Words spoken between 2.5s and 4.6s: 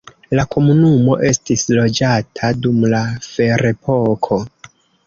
dum la ferepoko.